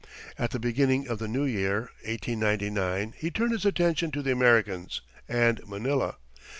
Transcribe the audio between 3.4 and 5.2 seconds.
his attention to the Americans,